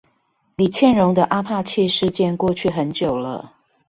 [0.55, 3.53] 李蒨蓉的阿帕契事件過去很久了